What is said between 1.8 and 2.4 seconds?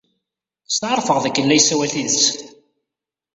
tidet.